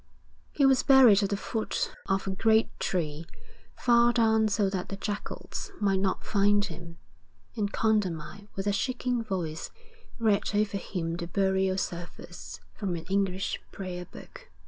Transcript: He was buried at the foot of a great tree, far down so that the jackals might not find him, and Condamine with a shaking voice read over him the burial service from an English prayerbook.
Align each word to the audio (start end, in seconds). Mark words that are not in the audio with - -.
He 0.51 0.65
was 0.65 0.81
buried 0.81 1.21
at 1.21 1.29
the 1.29 1.37
foot 1.37 1.95
of 2.07 2.25
a 2.25 2.31
great 2.31 2.71
tree, 2.79 3.27
far 3.77 4.11
down 4.11 4.47
so 4.47 4.67
that 4.67 4.89
the 4.89 4.95
jackals 4.95 5.71
might 5.79 5.99
not 5.99 6.25
find 6.25 6.65
him, 6.65 6.97
and 7.55 7.71
Condamine 7.71 8.47
with 8.55 8.65
a 8.65 8.73
shaking 8.73 9.23
voice 9.23 9.69
read 10.17 10.55
over 10.55 10.77
him 10.77 11.17
the 11.17 11.27
burial 11.27 11.77
service 11.77 12.59
from 12.73 12.95
an 12.95 13.05
English 13.11 13.61
prayerbook. 13.71 14.49